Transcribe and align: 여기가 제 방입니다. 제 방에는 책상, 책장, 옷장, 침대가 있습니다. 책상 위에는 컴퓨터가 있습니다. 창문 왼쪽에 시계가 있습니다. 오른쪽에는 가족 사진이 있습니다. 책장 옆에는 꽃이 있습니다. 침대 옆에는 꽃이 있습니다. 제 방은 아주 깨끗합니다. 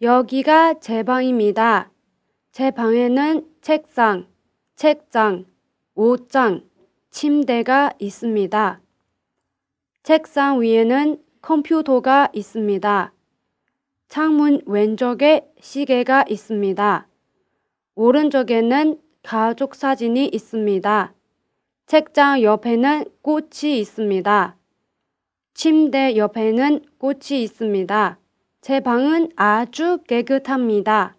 여기가 0.00 0.78
제 0.78 1.02
방입니다. 1.02 1.90
제 2.52 2.70
방에는 2.70 3.44
책상, 3.60 4.28
책장, 4.76 5.46
옷장, 5.96 6.62
침대가 7.10 7.90
있습니다. 7.98 8.80
책상 10.04 10.60
위에는 10.60 11.20
컴퓨터가 11.42 12.28
있습니다. 12.32 13.12
창문 14.06 14.62
왼쪽에 14.66 15.50
시계가 15.60 16.26
있습니다. 16.28 17.08
오른쪽에는 17.96 19.00
가족 19.24 19.74
사진이 19.74 20.26
있습니다. 20.26 21.12
책장 21.86 22.42
옆에는 22.42 23.04
꽃이 23.22 23.80
있습니다. 23.80 24.56
침대 25.54 26.16
옆에는 26.16 26.84
꽃이 26.98 27.42
있습니다. 27.42 28.18
제 28.60 28.80
방은 28.80 29.30
아주 29.36 29.98
깨끗합니다. 30.08 31.17